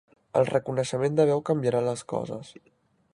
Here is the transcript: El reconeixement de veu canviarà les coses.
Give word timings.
El 0.39 0.47
reconeixement 0.53 1.19
de 1.19 1.27
veu 1.31 1.43
canviarà 1.51 1.85
les 1.91 2.05
coses. 2.15 2.51